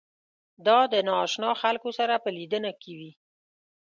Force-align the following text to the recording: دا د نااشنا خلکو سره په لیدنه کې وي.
دا 0.65 0.79
د 0.93 0.95
نااشنا 1.07 1.51
خلکو 1.61 1.89
سره 1.97 2.13
په 2.23 2.29
لیدنه 2.37 2.71
کې 2.81 2.91
وي. 2.99 3.11